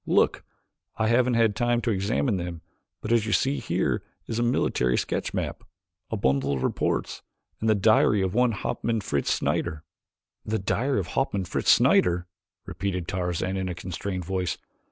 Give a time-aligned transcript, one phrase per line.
[0.07, 0.43] Look!
[0.97, 2.61] I haven't yet had time to examine them
[3.01, 5.63] but as you see here is a military sketch map,
[6.09, 7.21] a bundle of reports,
[7.59, 9.83] and the diary of one Hauptmann Fritz Schneider."
[10.43, 12.25] "The diary of Hauptmann Fritz Schneider!"
[12.65, 14.57] repeated Tarzan in a constrained voice.